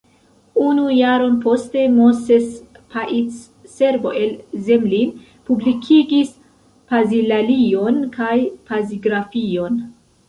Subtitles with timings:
[0.67, 2.47] Unu jaron poste Moses
[2.93, 3.29] Paic,
[3.73, 4.33] Serbo el
[4.69, 5.11] Zemlin,
[5.51, 6.35] publikigis
[6.95, 8.35] pazilalion kaj
[8.73, 9.79] pazigrafion.